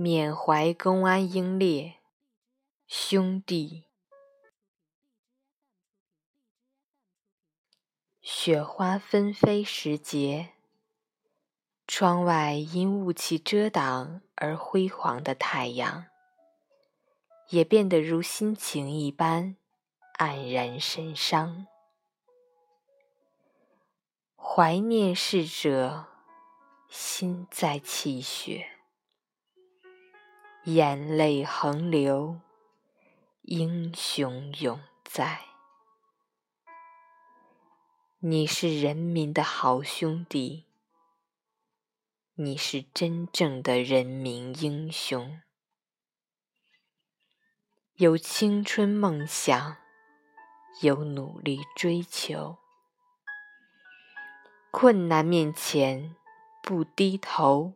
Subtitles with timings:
[0.00, 1.96] 缅怀公安英烈
[2.86, 3.86] 兄弟。
[8.20, 10.50] 雪花纷飞时节，
[11.84, 16.06] 窗外因雾气遮挡而辉煌的太阳，
[17.48, 19.56] 也变得如心情一般
[20.16, 21.66] 黯然神伤。
[24.36, 26.06] 怀念逝者，
[26.88, 28.77] 心在泣血，
[30.74, 32.42] 眼泪横流，
[33.40, 35.46] 英雄永在。
[38.18, 40.66] 你是人民的好兄弟，
[42.34, 45.40] 你是真正的人民英雄，
[47.94, 49.78] 有青春梦想，
[50.82, 52.58] 有努力追求，
[54.70, 56.14] 困难面前
[56.62, 57.72] 不低头，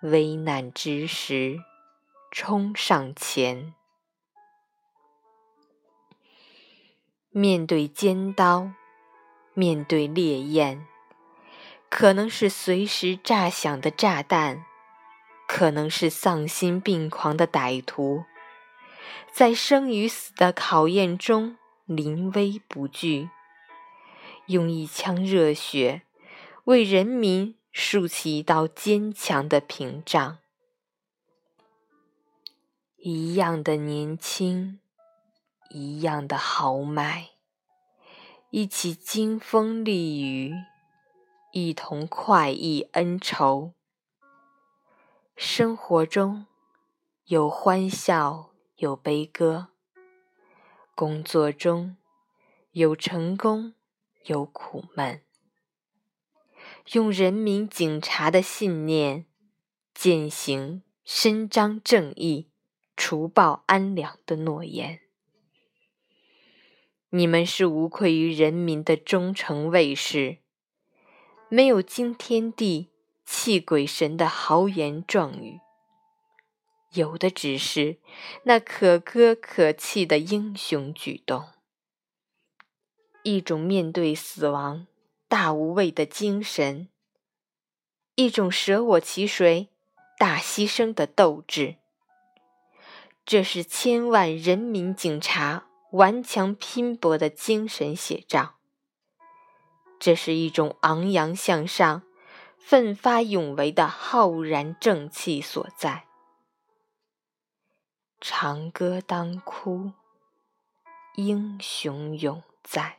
[0.00, 1.60] 危难之时
[2.36, 3.74] 冲上前，
[7.30, 8.72] 面对尖刀。
[9.54, 10.84] 面对烈焰，
[11.88, 14.64] 可能是随时炸响的炸弹，
[15.46, 18.24] 可能是丧心病狂的歹徒，
[19.30, 23.30] 在生与死的考验中临危不惧，
[24.46, 26.02] 用一腔热血
[26.64, 30.38] 为人民竖起一道坚强的屏障。
[33.06, 34.80] 一样的年轻，
[35.68, 37.32] 一样的豪迈。
[38.48, 40.54] 一起经风历雨，
[41.52, 43.74] 一同快意恩仇。
[45.36, 46.46] 生活中
[47.26, 49.66] 有欢笑，有悲歌；
[50.94, 51.98] 工作中
[52.70, 53.74] 有成功，
[54.24, 55.20] 有苦闷。
[56.94, 59.26] 用人民警察的信念，
[59.92, 62.48] 践行伸张正义、
[62.96, 65.00] 除暴安良的诺言。
[67.10, 70.38] 你们是无愧于人民的忠诚卫士，
[71.48, 72.90] 没有惊天地、
[73.24, 75.60] 泣鬼神的豪言壮语，
[76.94, 77.98] 有的只是
[78.44, 81.44] 那可歌可泣的英雄举动，
[83.22, 84.88] 一种面对死亡
[85.28, 86.88] 大无畏的精神，
[88.16, 89.68] 一种舍我其谁、
[90.18, 91.76] 大牺牲的斗志。
[93.24, 95.66] 这是千万人民警察。
[95.94, 98.56] 顽强拼搏的精神写照，
[100.00, 102.02] 这是一种昂扬向上、
[102.58, 106.06] 奋发勇为的浩然正气所在。
[108.20, 109.92] 长歌当哭，
[111.14, 112.98] 英雄永在。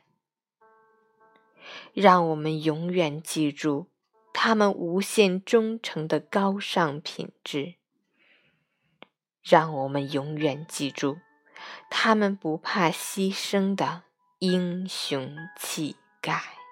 [1.92, 3.90] 让我们永远记住
[4.32, 7.74] 他们无限忠诚的高尚品质。
[9.48, 11.18] 让我们永远记住。
[11.88, 14.02] 他们不怕牺牲的
[14.40, 16.65] 英雄气概。